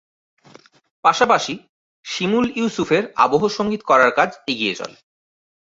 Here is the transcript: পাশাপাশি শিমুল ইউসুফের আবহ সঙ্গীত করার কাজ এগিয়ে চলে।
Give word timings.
পাশাপাশি 1.03 1.53
শিমুল 2.05 2.45
ইউসুফের 2.55 3.03
আবহ 3.15 3.41
সঙ্গীত 3.57 3.81
করার 3.89 4.11
কাজ 4.17 4.29
এগিয়ে 4.47 4.73
চলে। 4.75 4.97